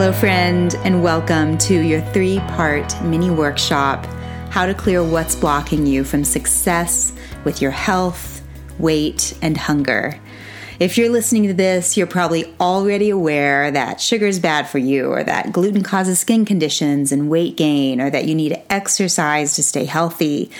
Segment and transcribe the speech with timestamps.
[0.00, 4.06] Hello, friend, and welcome to your three part mini workshop
[4.48, 7.12] How to Clear What's Blocking You from Success
[7.44, 8.40] with Your Health,
[8.78, 10.18] Weight, and Hunger.
[10.78, 15.12] If you're listening to this, you're probably already aware that sugar is bad for you,
[15.12, 19.54] or that gluten causes skin conditions and weight gain, or that you need to exercise
[19.56, 20.50] to stay healthy.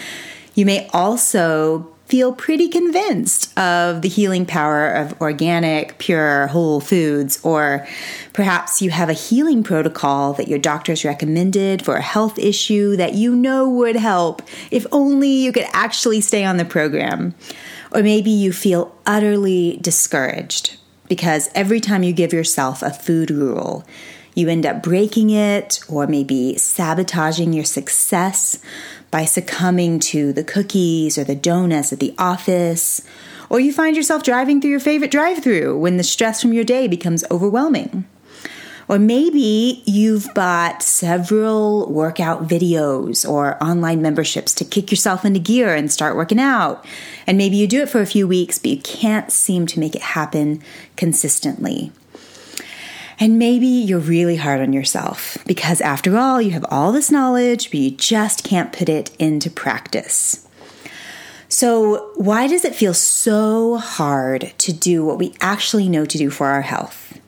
[0.54, 7.38] You may also feel pretty convinced of the healing power of organic, pure, whole foods,
[7.44, 7.86] or
[8.32, 13.14] perhaps you have a healing protocol that your doctors recommended for a health issue that
[13.14, 14.42] you know would help
[14.72, 17.32] if only you could actually stay on the program.
[17.92, 20.76] Or maybe you feel utterly discouraged
[21.08, 23.84] because every time you give yourself a food rule,
[24.34, 28.58] you end up breaking it or maybe sabotaging your success
[29.10, 33.02] by succumbing to the cookies or the donuts at the office,
[33.48, 36.64] or you find yourself driving through your favorite drive through when the stress from your
[36.64, 38.06] day becomes overwhelming.
[38.88, 45.74] Or maybe you've bought several workout videos or online memberships to kick yourself into gear
[45.76, 46.84] and start working out.
[47.24, 49.94] And maybe you do it for a few weeks, but you can't seem to make
[49.94, 50.60] it happen
[50.96, 51.92] consistently.
[53.22, 57.70] And maybe you're really hard on yourself because, after all, you have all this knowledge,
[57.70, 60.48] but you just can't put it into practice.
[61.46, 66.30] So, why does it feel so hard to do what we actually know to do
[66.30, 67.20] for our health?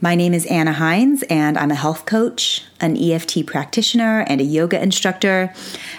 [0.00, 4.44] My name is Anna Hines, and I'm a health coach, an EFT practitioner, and a
[4.44, 5.52] yoga instructor.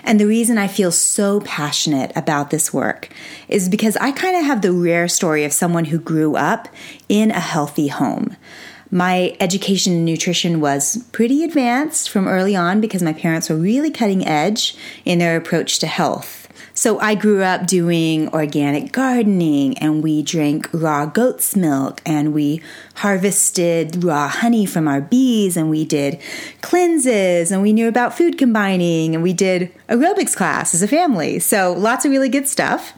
[0.04, 3.10] And the reason I feel so passionate about this work
[3.48, 6.68] is because I kind of have the rare story of someone who grew up
[7.08, 8.36] in a healthy home.
[8.94, 13.90] My education in nutrition was pretty advanced from early on because my parents were really
[13.90, 14.76] cutting edge
[15.06, 16.42] in their approach to health.
[16.74, 22.62] So I grew up doing organic gardening and we drank raw goat's milk and we
[22.96, 26.20] harvested raw honey from our bees and we did
[26.62, 31.40] cleanses and we knew about food combining and we did aerobics class as a family.
[31.40, 32.94] So lots of really good stuff.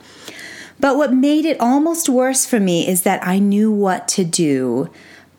[0.79, 4.89] But what made it almost worse for me is that I knew what to do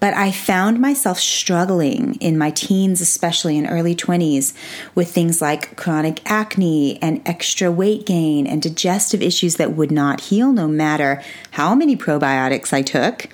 [0.04, 4.52] but I found myself struggling in my teens, especially in early 20s,
[4.94, 10.20] with things like chronic acne and extra weight gain and digestive issues that would not
[10.20, 11.22] heal no matter
[11.52, 13.30] how many probiotics I took.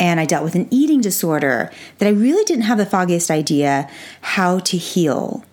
[0.00, 3.88] And I dealt with an eating disorder that I really didn't have the foggiest idea
[4.20, 5.44] how to heal.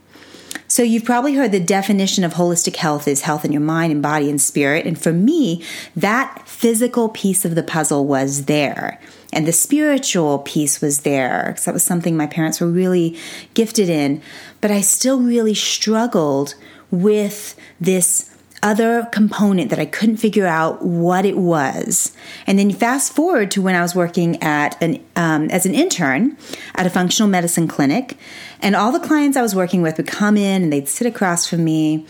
[0.67, 4.01] So, you've probably heard the definition of holistic health is health in your mind and
[4.01, 4.87] body and spirit.
[4.87, 5.63] And for me,
[5.95, 8.99] that physical piece of the puzzle was there.
[9.33, 13.17] And the spiritual piece was there because that was something my parents were really
[13.53, 14.21] gifted in.
[14.61, 16.55] But I still really struggled
[16.91, 18.33] with this
[18.63, 22.15] other component that I couldn't figure out what it was.
[22.47, 26.37] And then fast forward to when I was working at an um, as an intern
[26.75, 28.17] at a functional medicine clinic,
[28.61, 31.47] and all the clients I was working with would come in and they'd sit across
[31.47, 32.05] from me.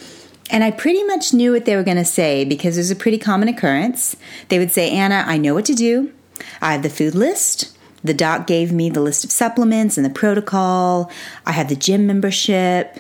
[0.50, 2.96] And I pretty much knew what they were going to say because it was a
[2.96, 4.16] pretty common occurrence.
[4.48, 6.14] They would say, Anna, I know what to do.
[6.62, 7.78] I have the food list.
[8.04, 11.12] The doc gave me the list of supplements and the protocol.
[11.46, 13.00] I have the gym membership.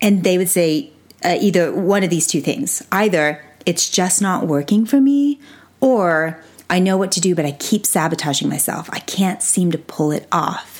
[0.00, 0.90] And they would say,
[1.24, 2.82] uh, either one of these two things.
[2.92, 5.40] Either it's just not working for me,
[5.80, 8.90] or I know what to do, but I keep sabotaging myself.
[8.92, 10.75] I can't seem to pull it off.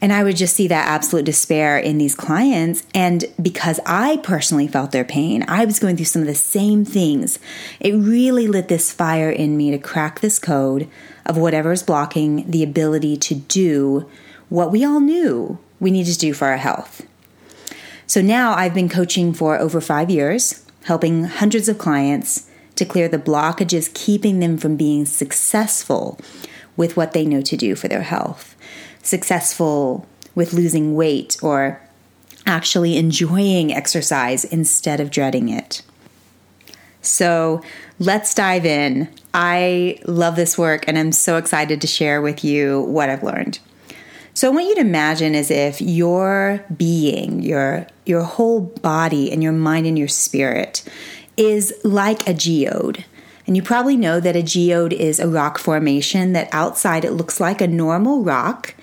[0.00, 2.84] And I would just see that absolute despair in these clients.
[2.94, 6.84] And because I personally felt their pain, I was going through some of the same
[6.84, 7.38] things.
[7.80, 10.88] It really lit this fire in me to crack this code
[11.26, 14.08] of whatever is blocking the ability to do
[14.48, 17.06] what we all knew we needed to do for our health.
[18.06, 23.08] So now I've been coaching for over five years, helping hundreds of clients to clear
[23.08, 26.18] the blockages keeping them from being successful
[26.76, 28.56] with what they know to do for their health,
[29.02, 31.80] successful with losing weight or
[32.46, 35.82] actually enjoying exercise instead of dreading it.
[37.02, 37.62] So
[37.98, 39.08] let's dive in.
[39.32, 43.58] I love this work and I'm so excited to share with you what I've learned.
[44.34, 49.42] So I want you to imagine as if your being, your your whole body and
[49.42, 50.84] your mind and your spirit
[51.36, 53.04] is like a geode.
[53.50, 57.40] And you probably know that a geode is a rock formation that outside it looks
[57.40, 58.76] like a normal rock,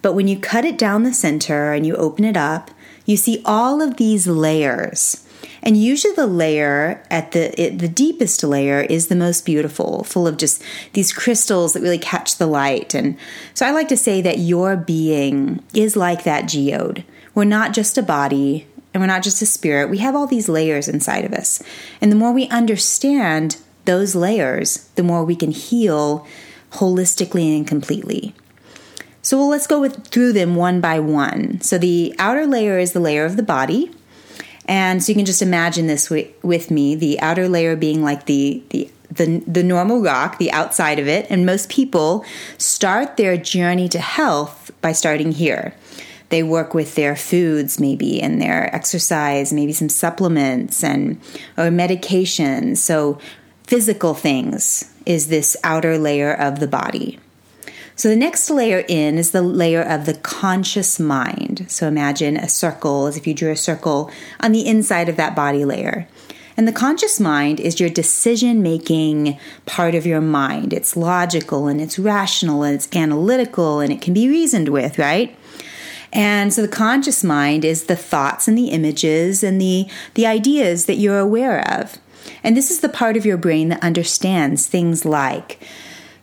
[0.00, 2.70] but when you cut it down the center and you open it up,
[3.04, 5.26] you see all of these layers
[5.62, 10.26] and usually the layer at the it, the deepest layer is the most beautiful, full
[10.26, 10.62] of just
[10.94, 12.94] these crystals that really catch the light.
[12.94, 13.18] And
[13.52, 17.04] so I like to say that your being is like that geode.
[17.34, 19.90] We're not just a body and we're not just a spirit.
[19.90, 21.62] We have all these layers inside of us.
[22.00, 26.26] And the more we understand those layers, the more we can heal
[26.72, 28.34] holistically and completely.
[29.22, 31.60] So well, let's go with, through them one by one.
[31.60, 33.90] So the outer layer is the layer of the body.
[34.66, 38.26] And so you can just imagine this with, with me, the outer layer being like
[38.26, 42.24] the, the the, the normal rock, the outside of it, and most people
[42.58, 45.74] start their journey to health by starting here.
[46.30, 51.20] They work with their foods, maybe, and their exercise, maybe some supplements and
[51.56, 52.78] or medications.
[52.78, 53.18] So
[53.64, 57.18] physical things is this outer layer of the body.
[57.96, 61.66] So the next layer in is the layer of the conscious mind.
[61.68, 65.36] So imagine a circle as if you drew a circle on the inside of that
[65.36, 66.08] body layer.
[66.56, 70.72] And the conscious mind is your decision making part of your mind.
[70.72, 75.36] It's logical and it's rational and it's analytical and it can be reasoned with, right?
[76.12, 80.86] And so the conscious mind is the thoughts and the images and the, the ideas
[80.86, 81.98] that you're aware of.
[82.42, 85.60] And this is the part of your brain that understands things like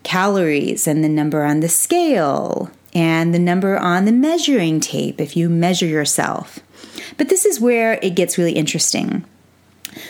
[0.04, 5.38] calories and the number on the scale and the number on the measuring tape if
[5.38, 6.60] you measure yourself.
[7.18, 9.26] But this is where it gets really interesting.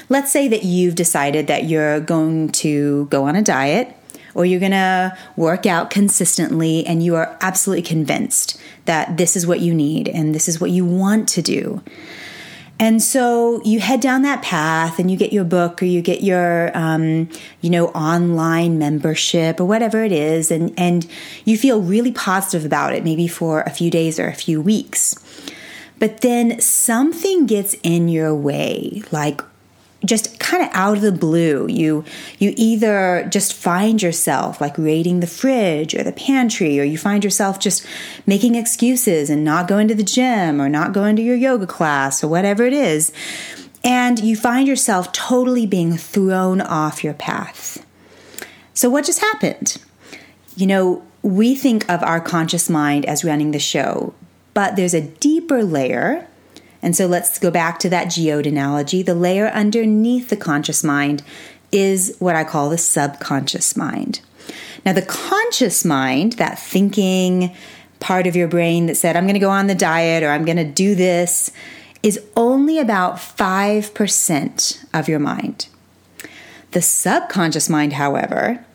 [0.09, 3.95] Let's say that you've decided that you're going to go on a diet
[4.33, 9.45] or you're going to work out consistently and you are absolutely convinced that this is
[9.45, 11.81] what you need and this is what you want to do.
[12.81, 16.23] And so you head down that path and you get your book or you get
[16.23, 17.29] your, um,
[17.61, 21.05] you know, online membership or whatever it is, and, and
[21.45, 25.13] you feel really positive about it, maybe for a few days or a few weeks.
[25.99, 29.41] But then something gets in your way, like
[30.03, 32.03] just kind of out of the blue you
[32.39, 37.23] you either just find yourself like raiding the fridge or the pantry or you find
[37.23, 37.85] yourself just
[38.25, 42.23] making excuses and not going to the gym or not going to your yoga class
[42.23, 43.11] or whatever it is
[43.83, 47.83] and you find yourself totally being thrown off your path.
[48.73, 49.77] So what just happened?
[50.55, 54.13] You know we think of our conscious mind as running the show
[54.53, 56.27] but there's a deeper layer
[56.81, 59.01] and so let's go back to that geode analogy.
[59.01, 61.23] The layer underneath the conscious mind
[61.71, 64.21] is what I call the subconscious mind.
[64.85, 67.55] Now, the conscious mind, that thinking
[67.99, 70.43] part of your brain that said, I'm going to go on the diet or I'm
[70.45, 71.51] going to do this,
[72.01, 75.67] is only about 5% of your mind.
[76.71, 78.65] The subconscious mind, however,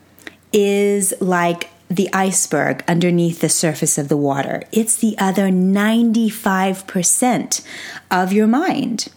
[0.53, 4.61] is like the iceberg underneath the surface of the water.
[4.71, 7.65] It's the other 95%
[8.11, 9.07] of your mind.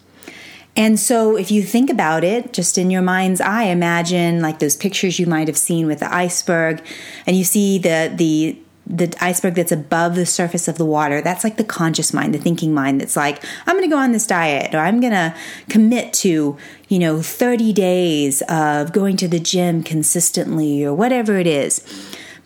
[0.76, 4.76] And so, if you think about it, just in your mind's eye, imagine like those
[4.76, 6.80] pictures you might have seen with the iceberg,
[7.26, 8.56] and you see the the
[8.86, 11.20] the iceberg that's above the surface of the water.
[11.20, 13.00] That's like the conscious mind, the thinking mind.
[13.00, 15.34] That's like I'm going to go on this diet, or I'm going to
[15.68, 16.56] commit to
[16.88, 21.84] you know 30 days of going to the gym consistently, or whatever it is.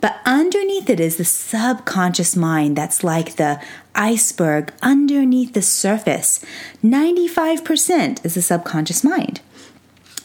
[0.04, 3.58] But underneath it is the subconscious mind that's like the
[3.94, 6.44] iceberg underneath the surface.
[6.84, 9.40] 95% is the subconscious mind.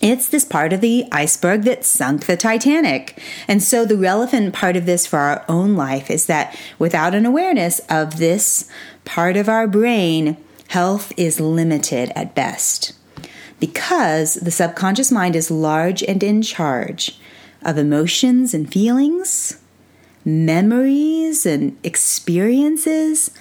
[0.01, 3.23] It's this part of the iceberg that sunk the Titanic.
[3.47, 7.25] And so, the relevant part of this for our own life is that without an
[7.25, 8.69] awareness of this
[9.05, 10.35] part of our brain,
[10.67, 12.91] health is limited at best.
[13.61, 17.17] Because the subconscious mind is large and in charge
[17.61, 19.55] of emotions and feelings,
[20.30, 23.31] memories and experiences,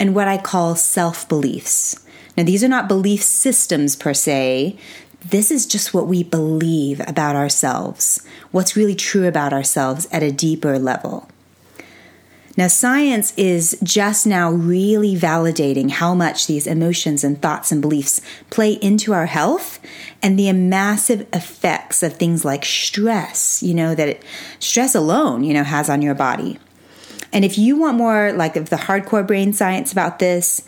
[0.00, 2.04] and what I call self beliefs.
[2.36, 4.76] Now, these are not belief systems per se.
[5.24, 10.32] This is just what we believe about ourselves, what's really true about ourselves at a
[10.32, 11.28] deeper level.
[12.56, 18.20] Now, science is just now really validating how much these emotions and thoughts and beliefs
[18.50, 19.78] play into our health
[20.22, 24.22] and the massive effects of things like stress, you know, that it,
[24.58, 26.58] stress alone, you know, has on your body.
[27.32, 30.62] And if you want more like of the hardcore brain science about this,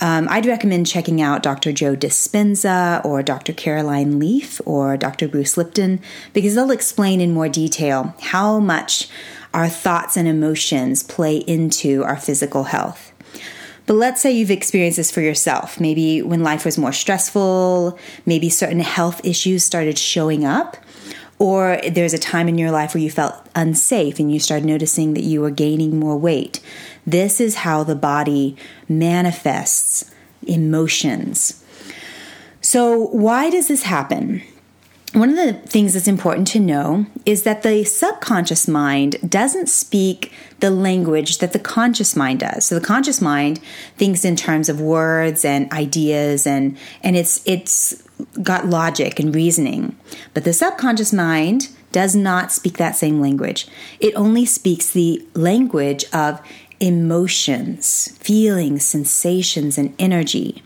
[0.00, 1.72] um, I'd recommend checking out Dr.
[1.72, 3.52] Joe Dispenza or Dr.
[3.52, 5.28] Caroline Leaf or Dr.
[5.28, 6.00] Bruce Lipton
[6.32, 9.08] because they'll explain in more detail how much
[9.54, 13.12] our thoughts and emotions play into our physical health.
[13.86, 15.78] But let's say you've experienced this for yourself.
[15.78, 20.76] Maybe when life was more stressful, maybe certain health issues started showing up,
[21.38, 25.14] or there's a time in your life where you felt unsafe and you started noticing
[25.14, 26.60] that you were gaining more weight.
[27.06, 28.56] This is how the body
[28.88, 30.10] manifests
[30.46, 31.62] emotions.
[32.60, 34.42] So, why does this happen?
[35.14, 40.32] One of the things that's important to know is that the subconscious mind doesn't speak
[40.58, 42.64] the language that the conscious mind does.
[42.64, 43.60] So the conscious mind
[43.96, 48.02] thinks in terms of words and ideas and and it's it's
[48.42, 49.96] got logic and reasoning.
[50.34, 53.68] But the subconscious mind does not speak that same language.
[54.00, 56.40] It only speaks the language of
[56.80, 60.62] emotions, feelings, sensations, and energy.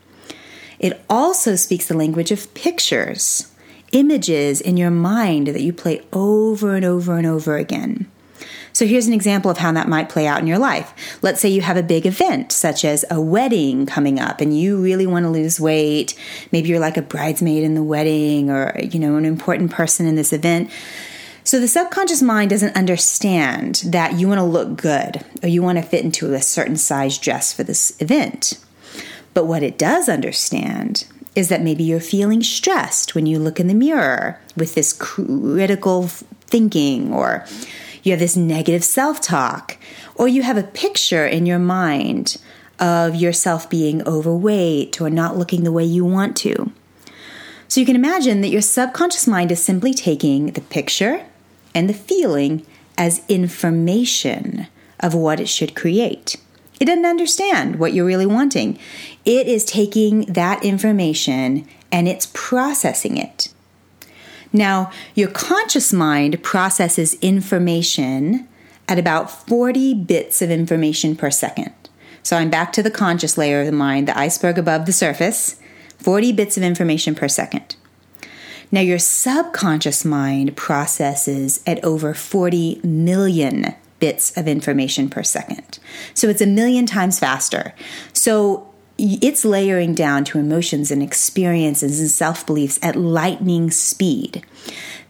[0.78, 3.52] It also speaks the language of pictures,
[3.92, 8.10] images in your mind that you play over and over and over again.
[8.72, 11.18] So here's an example of how that might play out in your life.
[11.20, 14.80] Let's say you have a big event, such as a wedding coming up, and you
[14.80, 16.14] really want to lose weight.
[16.52, 20.14] Maybe you're like a bridesmaid in the wedding or, you know, an important person in
[20.14, 20.70] this event.
[21.42, 25.78] So the subconscious mind doesn't understand that you want to look good or you want
[25.78, 28.64] to fit into a certain size dress for this event.
[29.34, 33.68] But what it does understand is that maybe you're feeling stressed when you look in
[33.68, 37.46] the mirror with this critical thinking or
[38.02, 39.76] you have this negative self talk,
[40.14, 42.38] or you have a picture in your mind
[42.78, 46.72] of yourself being overweight or not looking the way you want to.
[47.66, 51.26] So you can imagine that your subconscious mind is simply taking the picture
[51.74, 52.64] and the feeling
[52.96, 54.66] as information
[55.00, 56.36] of what it should create.
[56.80, 58.78] It doesn't understand what you're really wanting.
[59.28, 63.52] It is taking that information and it's processing it.
[64.54, 68.48] Now, your conscious mind processes information
[68.88, 71.74] at about 40 bits of information per second.
[72.22, 75.60] So I'm back to the conscious layer of the mind, the iceberg above the surface,
[75.98, 77.76] 40 bits of information per second.
[78.72, 85.78] Now, your subconscious mind processes at over 40 million bits of information per second.
[86.14, 87.74] So it's a million times faster.
[88.14, 88.67] So
[88.98, 94.44] it's layering down to emotions and experiences and self beliefs at lightning speed.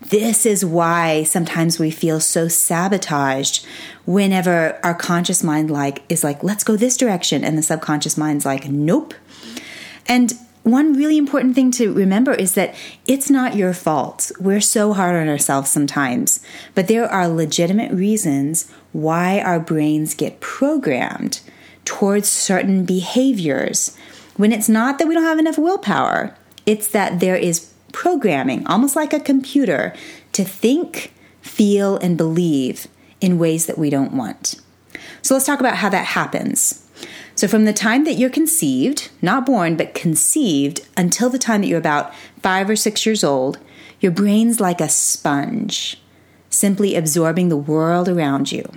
[0.00, 3.66] This is why sometimes we feel so sabotaged
[4.04, 8.44] whenever our conscious mind like is like let's go this direction and the subconscious mind's
[8.44, 9.14] like nope.
[10.06, 12.74] And one really important thing to remember is that
[13.06, 14.30] it's not your fault.
[14.38, 16.40] We're so hard on ourselves sometimes,
[16.74, 21.40] but there are legitimate reasons why our brains get programmed
[21.88, 23.96] towards certain behaviors
[24.36, 26.36] when it's not that we don't have enough willpower.
[26.66, 29.94] It's that there is programming, almost like a computer,
[30.32, 32.88] to think, feel, and believe
[33.22, 34.56] in ways that we don't want.
[35.22, 36.86] So let's talk about how that happens.
[37.34, 41.68] So, from the time that you're conceived, not born, but conceived, until the time that
[41.68, 43.58] you're about five or six years old,
[43.98, 46.02] your brain's like a sponge,
[46.50, 48.70] simply absorbing the world around you.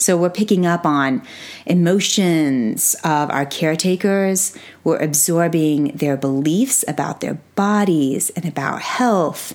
[0.00, 1.22] So we're picking up on
[1.66, 4.56] emotions of our caretakers.
[4.82, 9.54] We're absorbing their beliefs about their bodies and about health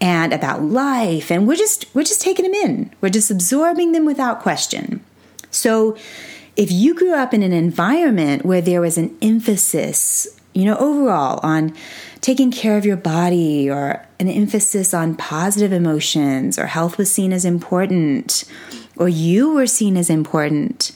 [0.00, 1.30] and about life.
[1.30, 2.90] And we're just, we're just taking them in.
[3.00, 5.02] We're just absorbing them without question.
[5.52, 5.96] So
[6.56, 11.38] if you grew up in an environment where there was an emphasis, you know, overall
[11.44, 11.72] on
[12.20, 17.32] taking care of your body or an emphasis on positive emotions or health was seen
[17.32, 18.44] as important,
[18.96, 20.92] or you were seen as important,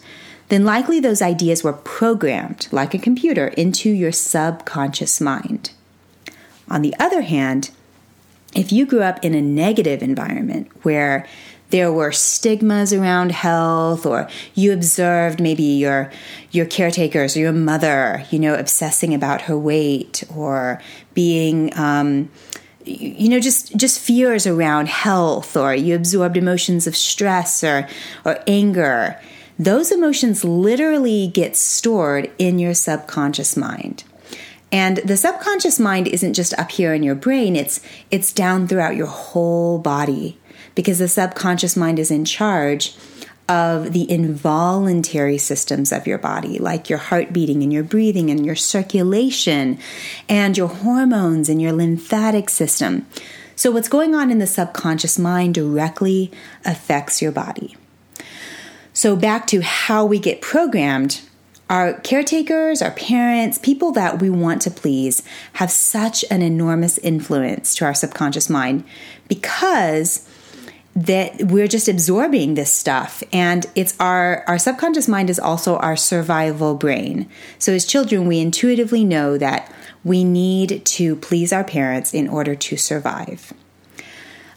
[0.48, 5.70] then likely those ideas were programmed, like a computer, into your subconscious mind.
[6.68, 7.70] On the other hand,
[8.54, 11.26] if you grew up in a negative environment where
[11.70, 16.10] there were stigmas around health or you observed maybe your
[16.50, 20.80] your caretakers or your mother you know obsessing about her weight or
[21.12, 22.30] being um,
[22.88, 27.88] you know just just fears around health or you absorbed emotions of stress or
[28.24, 29.20] or anger.
[29.58, 34.04] Those emotions literally get stored in your subconscious mind.
[34.70, 37.56] And the subconscious mind isn't just up here in your brain.
[37.56, 37.80] It's
[38.10, 40.38] it's down throughout your whole body
[40.74, 42.96] because the subconscious mind is in charge
[43.48, 48.44] of the involuntary systems of your body, like your heart beating and your breathing and
[48.44, 49.78] your circulation
[50.28, 53.06] and your hormones and your lymphatic system.
[53.56, 56.30] So, what's going on in the subconscious mind directly
[56.64, 57.76] affects your body.
[58.92, 61.22] So, back to how we get programmed.
[61.70, 65.22] Our caretakers, our parents, people that we want to please
[65.54, 68.84] have such an enormous influence to our subconscious mind
[69.28, 70.27] because
[70.98, 73.22] that we're just absorbing this stuff.
[73.32, 77.28] And it's our our subconscious mind is also our survival brain.
[77.58, 82.56] So as children we intuitively know that we need to please our parents in order
[82.56, 83.52] to survive.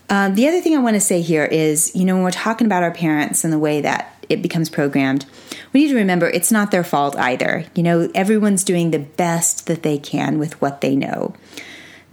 [0.10, 2.68] Um, the other thing i want to say here is you know when we're talking
[2.68, 5.26] about our parents and the way that it becomes programmed
[5.72, 7.66] we need to remember it's not their fault either.
[7.76, 11.36] You know everyone's doing the best that they can with what they know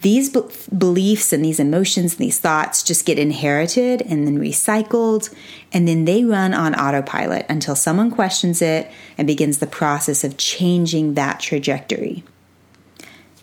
[0.01, 0.43] these be-
[0.77, 5.35] beliefs and these emotions and these thoughts just get inherited and then recycled,
[5.73, 10.37] and then they run on autopilot until someone questions it and begins the process of
[10.37, 12.23] changing that trajectory.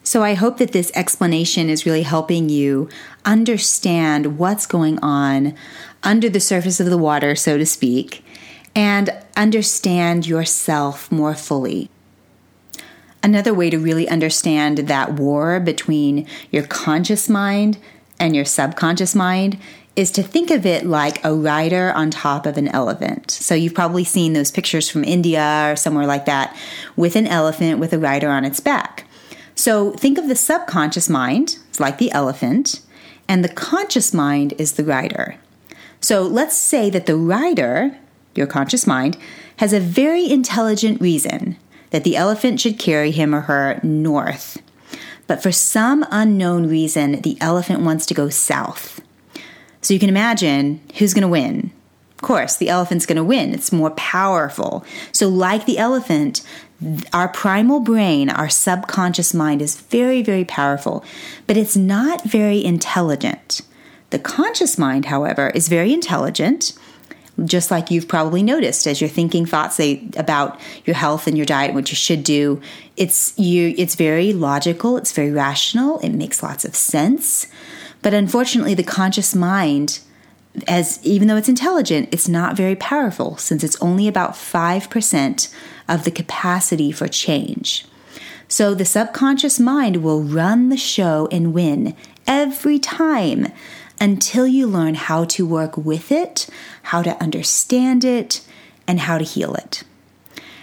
[0.03, 2.89] So, I hope that this explanation is really helping you
[3.25, 5.55] understand what's going on
[6.03, 8.23] under the surface of the water, so to speak,
[8.75, 11.89] and understand yourself more fully.
[13.25, 17.79] Another way to really understand that war between your conscious mind
[18.19, 19.57] and your subconscious mind
[19.95, 23.31] is to think of it like a rider on top of an elephant.
[23.31, 26.55] So you've probably seen those pictures from India or somewhere like that
[26.95, 29.07] with an elephant with a rider on its back.
[29.55, 32.81] So think of the subconscious mind, it's like the elephant,
[33.27, 35.37] and the conscious mind is the rider.
[35.99, 37.97] So let's say that the rider,
[38.35, 39.17] your conscious mind,
[39.57, 41.57] has a very intelligent reason
[41.91, 44.61] that the elephant should carry him or her north.
[45.27, 49.01] But for some unknown reason, the elephant wants to go south.
[49.81, 51.71] So you can imagine who's going to win.
[52.15, 53.53] Of course, the elephant's going to win.
[53.53, 54.85] It's more powerful.
[55.11, 56.41] So, like the elephant,
[57.13, 61.03] our primal brain, our subconscious mind is very, very powerful,
[61.45, 63.61] but it's not very intelligent.
[64.11, 66.73] The conscious mind, however, is very intelligent,
[67.43, 69.79] just like you've probably noticed as you're thinking thoughts
[70.15, 72.61] about your health and your diet, and what you should do.
[72.95, 73.75] It's you.
[73.77, 74.95] It's very logical.
[74.95, 75.99] It's very rational.
[75.99, 77.47] It makes lots of sense.
[78.01, 79.99] But unfortunately, the conscious mind,
[80.67, 85.53] as even though it's intelligent, it's not very powerful since it's only about 5%
[85.89, 87.85] of the capacity for change.
[88.47, 91.95] So the subconscious mind will run the show and win
[92.27, 93.47] every time
[93.99, 96.47] until you learn how to work with it,
[96.83, 98.41] how to understand it,
[98.87, 99.83] and how to heal it.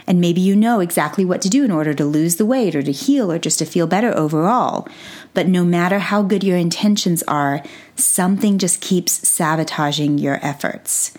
[0.07, 2.83] And maybe you know exactly what to do in order to lose the weight or
[2.83, 4.89] to heal or just to feel better overall.
[5.33, 7.63] But no matter how good your intentions are,
[7.97, 11.13] something just keeps sabotaging your efforts.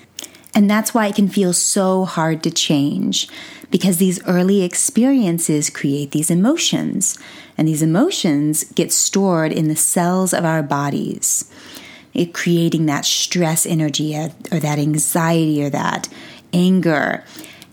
[0.55, 3.27] And that's why it can feel so hard to change
[3.71, 7.17] because these early experiences create these emotions.
[7.57, 11.49] And these emotions get stored in the cells of our bodies,
[12.13, 16.09] it creating that stress energy or that anxiety or that
[16.51, 17.23] anger.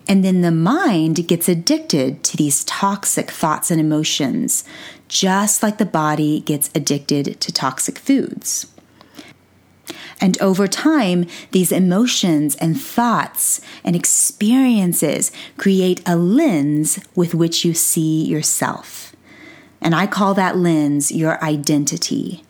[0.08, 4.64] And then the mind gets addicted to these toxic thoughts and emotions,
[5.08, 8.66] just like the body gets addicted to toxic foods.
[10.20, 17.72] And over time, these emotions and thoughts and experiences create a lens with which you
[17.72, 19.16] see yourself.
[19.80, 22.44] And I call that lens your identity.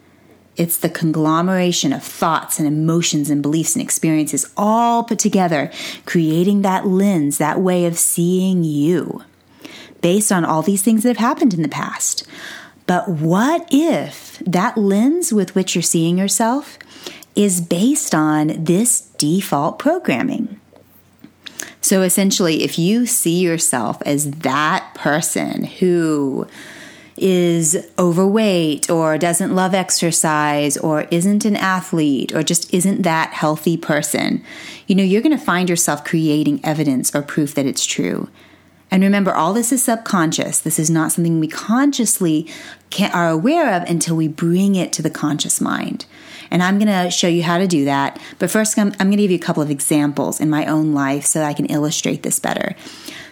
[0.61, 5.73] It's the conglomeration of thoughts and emotions and beliefs and experiences all put together,
[6.05, 9.25] creating that lens, that way of seeing you
[10.03, 12.27] based on all these things that have happened in the past.
[12.87, 16.79] But what if that lens with which you're seeing yourself
[17.35, 20.61] is based on this default programming?
[21.81, 26.46] So essentially, if you see yourself as that person who
[27.21, 33.77] is overweight or doesn't love exercise or isn't an athlete or just isn't that healthy
[33.77, 34.43] person,
[34.87, 38.29] you know, you're going to find yourself creating evidence or proof that it's true.
[38.91, 40.59] And remember, all this is subconscious.
[40.59, 42.49] This is not something we consciously
[42.91, 46.07] can, are aware of until we bring it to the conscious mind.
[46.51, 48.21] And I'm going to show you how to do that.
[48.41, 50.93] But first, I'm, I'm going to give you a couple of examples in my own
[50.93, 52.75] life so that I can illustrate this better.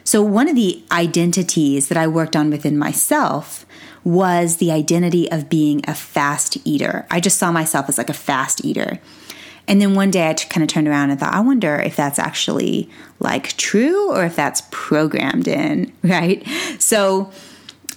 [0.05, 3.67] So, one of the identities that I worked on within myself
[4.09, 7.07] was the identity of being a fast eater.
[7.11, 8.99] I just saw myself as like a fast eater.
[9.67, 12.19] And then one day I kind of turned around and thought, I wonder if that's
[12.19, 12.89] actually
[13.21, 16.43] like true or if that's programmed in, right?
[16.79, 17.31] So,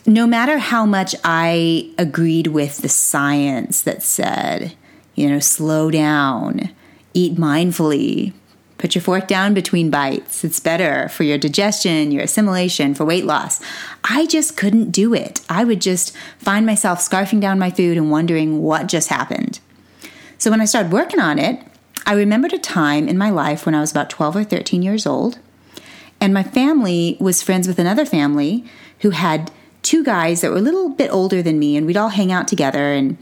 [0.06, 4.74] no matter how much I agreed with the science that said,
[5.16, 6.72] you know, slow down,
[7.14, 8.34] eat mindfully,
[8.82, 10.44] Put your fork down between bites.
[10.44, 13.62] It's better for your digestion, your assimilation, for weight loss.
[14.04, 15.42] I just couldn't do it.
[15.48, 19.60] I would just find myself scarfing down my food and wondering what just happened.
[20.40, 21.64] So when I started working on it,
[22.08, 25.06] I remembered a time in my life when I was about 12 or 13 years
[25.06, 25.38] old,
[26.20, 28.66] and my family was friends with another family
[29.02, 29.52] who had
[29.84, 32.48] two guys that were a little bit older than me, and we'd all hang out
[32.48, 33.20] together and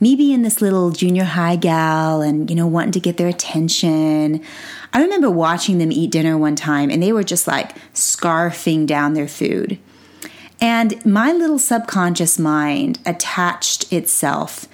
[0.00, 4.42] me being this little junior high gal and, you know, wanting to get their attention.
[4.92, 9.14] I remember watching them eat dinner one time and they were just like scarfing down
[9.14, 9.78] their food.
[10.60, 14.66] And my little subconscious mind attached itself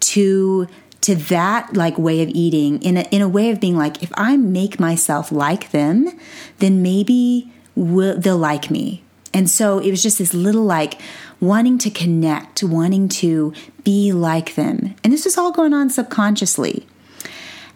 [0.00, 0.66] to
[1.02, 4.10] to that like way of eating in a, in a way of being like if
[4.16, 6.18] I make myself like them,
[6.58, 9.04] then maybe will, they'll like me.
[9.32, 10.98] And so it was just this little like
[11.40, 13.52] wanting to connect, wanting to
[13.84, 14.94] be like them.
[15.04, 16.86] And this is all going on subconsciously.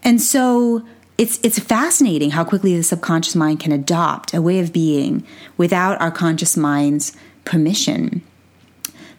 [0.02, 0.86] And so
[1.18, 6.00] it's it's fascinating how quickly the subconscious mind can adopt a way of being without
[6.00, 8.22] our conscious mind's permission.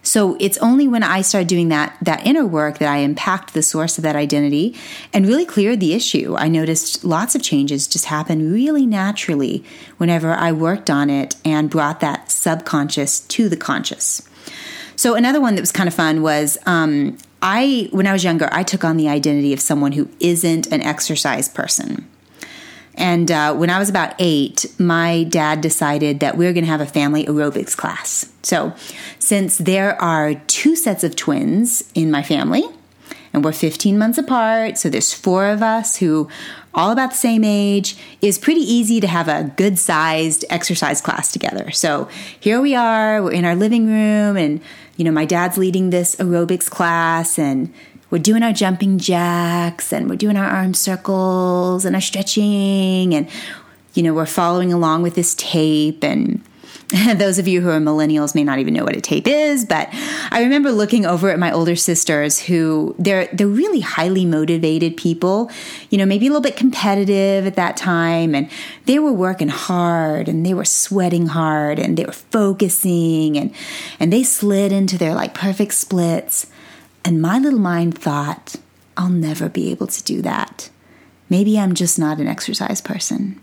[0.04, 3.62] So it's only when I started doing that that inner work that I unpacked the
[3.62, 4.76] source of that identity
[5.14, 6.36] and really cleared the issue.
[6.36, 9.64] I noticed lots of changes just happen really naturally
[9.98, 14.28] whenever I worked on it and brought that subconscious to the conscious.
[14.96, 18.48] So another one that was kind of fun was um, I when I was younger
[18.52, 22.08] I took on the identity of someone who isn't an exercise person.
[22.96, 26.70] And uh, when I was about eight, my dad decided that we were going to
[26.70, 28.32] have a family aerobics class.
[28.44, 28.74] So,
[29.18, 32.64] since there are two sets of twins in my family,
[33.34, 36.28] and we're 15 months apart, so there's four of us who
[36.74, 41.32] all about the same age, is pretty easy to have a good sized exercise class
[41.32, 41.72] together.
[41.72, 42.08] So,
[42.40, 44.62] here we are, we're in our living room, and
[44.98, 47.74] you know, my dad's leading this aerobics class, and
[48.12, 53.28] we're doing our jumping jacks and we're doing our arm circles and our stretching and
[53.94, 56.44] you know we're following along with this tape and
[57.16, 59.88] those of you who are millennials may not even know what a tape is, but
[60.30, 65.50] I remember looking over at my older sisters who they're they're really highly motivated people,
[65.90, 68.50] you know, maybe a little bit competitive at that time and
[68.86, 73.54] they were working hard and they were sweating hard and they were focusing and
[74.00, 76.48] and they slid into their like perfect splits.
[77.06, 78.58] And my little mind thought,
[78.98, 80.70] I'll never be able to do that.
[81.30, 83.42] Maybe I'm just not an exercise person.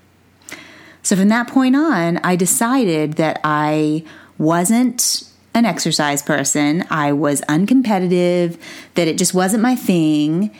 [1.08, 4.04] So from that point on, I decided that I
[4.36, 6.84] wasn't an exercise person.
[6.90, 8.58] I was uncompetitive,
[8.92, 10.54] that it just wasn't my thing.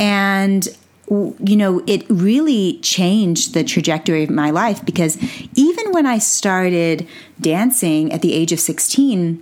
[0.00, 0.66] And
[1.08, 5.18] you know, it really changed the trajectory of my life because
[5.54, 7.06] even when I started
[7.40, 9.40] dancing at the age of 16,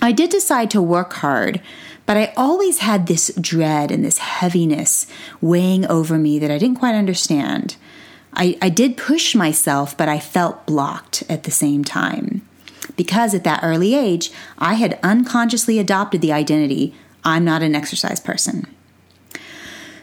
[0.00, 1.60] I did decide to work hard
[2.06, 5.06] but I always had this dread and this heaviness
[5.40, 7.76] weighing over me that I didn't quite understand.
[8.32, 12.46] I, I did push myself, but I felt blocked at the same time.
[12.96, 18.20] Because at that early age, I had unconsciously adopted the identity I'm not an exercise
[18.20, 18.66] person.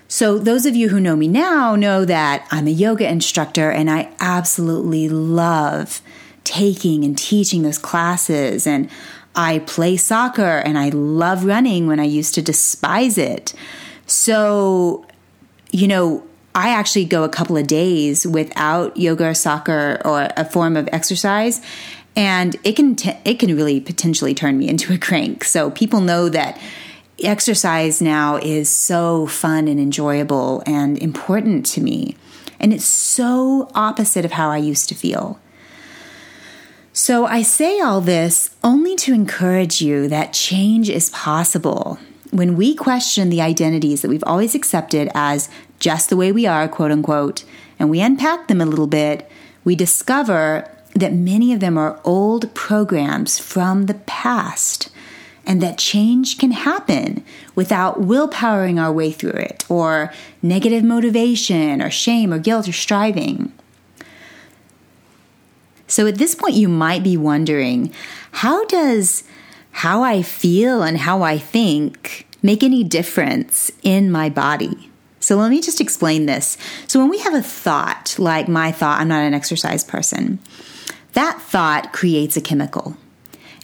[0.07, 3.89] So, those of you who know me now know that I'm a yoga instructor and
[3.89, 6.01] I absolutely love
[6.45, 8.65] taking and teaching those classes.
[8.65, 8.89] And
[9.35, 13.53] I play soccer and I love running when I used to despise it.
[14.05, 15.05] So,
[15.71, 16.26] you know,
[16.57, 20.89] I actually go a couple of days without yoga or soccer or a form of
[20.91, 21.61] exercise
[22.15, 25.43] and it can t- it can really potentially turn me into a crank.
[25.43, 26.59] So people know that
[27.23, 32.15] exercise now is so fun and enjoyable and important to me.
[32.59, 35.39] And it's so opposite of how I used to feel.
[36.91, 41.99] So I say all this only to encourage you that change is possible.
[42.31, 46.67] When we question the identities that we've always accepted as just the way we are,
[46.67, 47.43] quote unquote,
[47.79, 49.29] and we unpack them a little bit,
[49.63, 54.89] we discover that many of them are old programs from the past
[55.45, 57.23] and that change can happen
[57.55, 60.11] without willpowering our way through it or
[60.41, 63.51] negative motivation or shame or guilt or striving.
[65.87, 67.93] So at this point, you might be wondering
[68.31, 69.23] how does
[69.71, 74.91] how I feel and how I think make any difference in my body?
[75.27, 76.57] So let me just explain this.
[76.87, 80.39] So when we have a thought, like my thought, I'm not an exercise person,
[81.15, 82.95] that thought creates a chemical.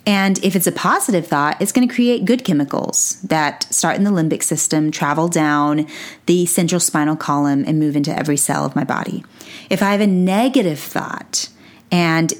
[0.05, 4.03] And if it's a positive thought, it's going to create good chemicals that start in
[4.03, 5.87] the limbic system, travel down
[6.25, 9.23] the central spinal column, and move into every cell of my body.
[9.69, 11.47] If I have a negative thought,
[11.89, 12.33] and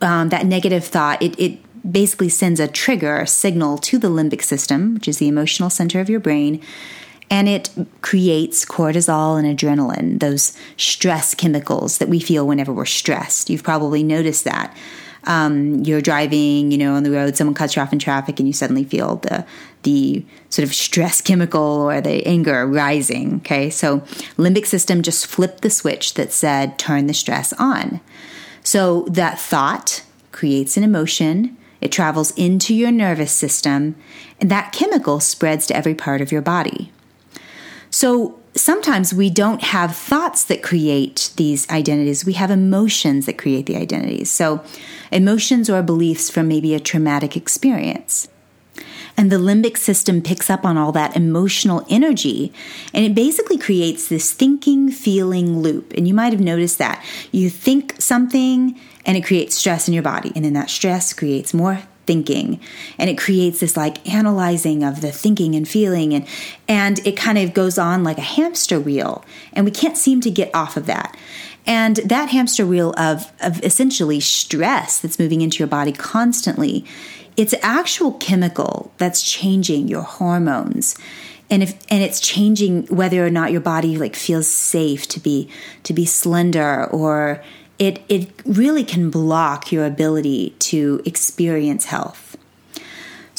[0.00, 1.58] um, that negative thought, it, it
[1.92, 6.00] basically sends a trigger, a signal to the limbic system, which is the emotional center
[6.00, 6.62] of your brain,
[7.30, 7.70] and it
[8.02, 13.48] creates cortisol and adrenaline, those stress chemicals that we feel whenever we're stressed.
[13.48, 14.76] You've probably noticed that.
[15.24, 18.48] Um, you're driving, you know, on the road, someone cuts you off in traffic, and
[18.48, 19.46] you suddenly feel the
[19.82, 23.36] the sort of stress chemical or the anger rising.
[23.36, 24.00] Okay, so
[24.36, 28.00] limbic system just flipped the switch that said turn the stress on.
[28.62, 33.96] So that thought creates an emotion, it travels into your nervous system,
[34.40, 36.92] and that chemical spreads to every part of your body.
[38.00, 42.24] So sometimes we don't have thoughts that create these identities.
[42.24, 44.30] We have emotions that create the identities.
[44.30, 44.64] So
[45.12, 48.26] emotions or beliefs from maybe a traumatic experience.
[49.18, 52.54] And the limbic system picks up on all that emotional energy
[52.94, 55.92] and it basically creates this thinking, feeling loop.
[55.94, 57.04] And you might have noticed that.
[57.32, 60.32] You think something and it creates stress in your body.
[60.34, 62.58] And then that stress creates more thinking.
[62.98, 66.26] And it creates this like analyzing of the thinking and feeling and
[66.66, 69.24] and it kind of goes on like a hamster wheel.
[69.52, 71.16] And we can't seem to get off of that.
[71.66, 76.84] And that hamster wheel of, of essentially stress that's moving into your body constantly
[77.36, 80.96] it's actual chemical that's changing your hormones.
[81.48, 85.48] And if and it's changing whether or not your body like feels safe to be
[85.84, 87.42] to be slender or
[87.80, 92.36] it it really can block your ability to experience health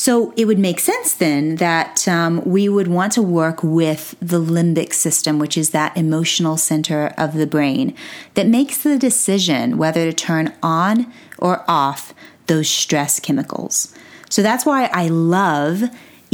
[0.01, 4.41] so it would make sense then that um, we would want to work with the
[4.41, 7.93] limbic system, which is that emotional center of the brain
[8.33, 12.15] that makes the decision whether to turn on or off
[12.47, 13.93] those stress chemicals.
[14.27, 15.83] So that's why I love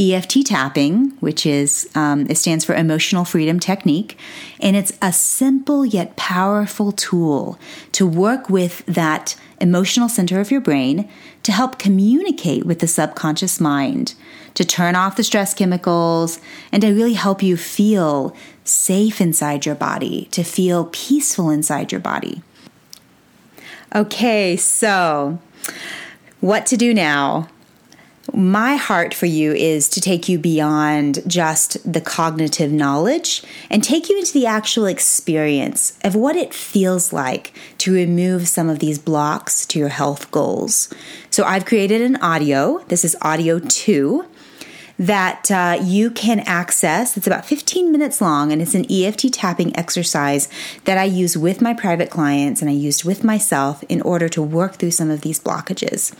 [0.00, 4.16] EFT tapping, which is um, it stands for Emotional Freedom Technique,
[4.60, 7.58] and it's a simple yet powerful tool
[7.92, 11.08] to work with that emotional center of your brain
[11.42, 14.14] to help communicate with the subconscious mind,
[14.54, 16.38] to turn off the stress chemicals,
[16.70, 22.00] and to really help you feel safe inside your body, to feel peaceful inside your
[22.00, 22.42] body.
[23.94, 25.40] Okay, so
[26.40, 27.48] what to do now?
[28.32, 34.08] My heart for you is to take you beyond just the cognitive knowledge and take
[34.08, 38.98] you into the actual experience of what it feels like to remove some of these
[38.98, 40.92] blocks to your health goals.
[41.30, 42.78] So I've created an audio.
[42.88, 44.24] This is audio two
[44.98, 47.16] that uh, you can access.
[47.16, 50.48] It's about 15 minutes long and it's an EFT tapping exercise
[50.84, 54.42] that I use with my private clients and I used with myself in order to
[54.42, 56.12] work through some of these blockages.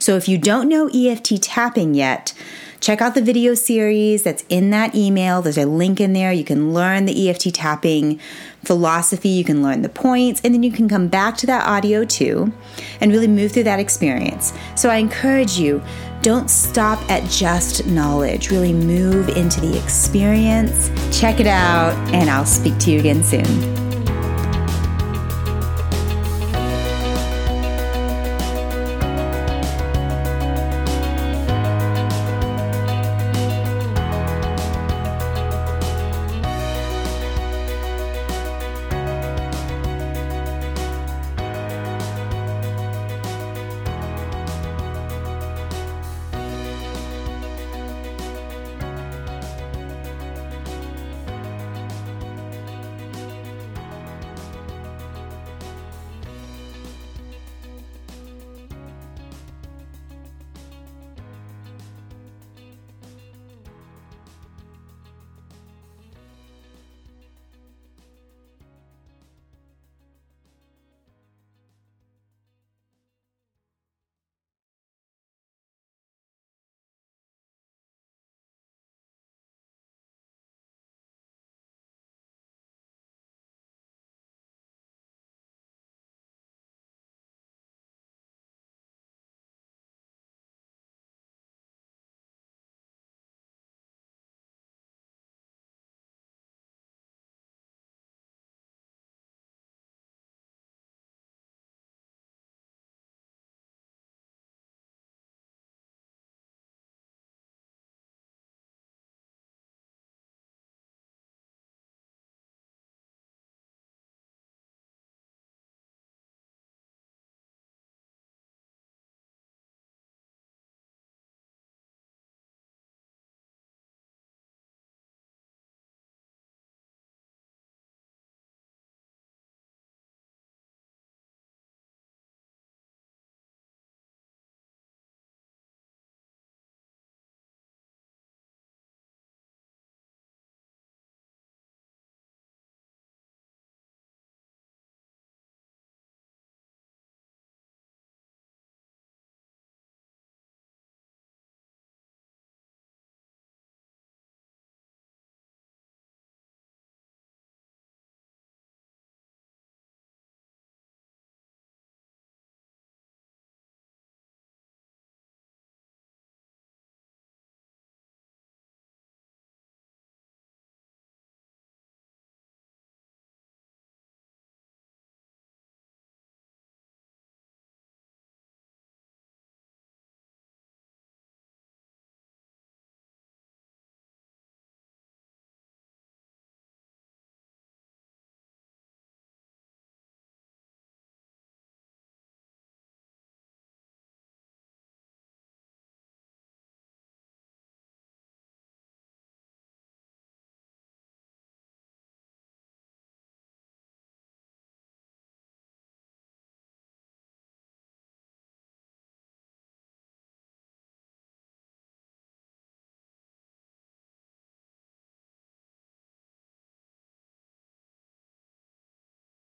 [0.00, 2.32] So if you don't know EFT tapping yet,
[2.80, 5.42] check out the video series that's in that email.
[5.42, 6.32] There's a link in there.
[6.32, 8.18] You can learn the EFT tapping
[8.64, 12.04] philosophy, you can learn the points, and then you can come back to that audio
[12.04, 12.52] two
[13.00, 14.52] and really move through that experience.
[14.74, 15.82] So I encourage you
[16.22, 20.90] don't stop at just knowledge, really move into the experience.
[21.18, 23.89] Check it out, and I'll speak to you again soon.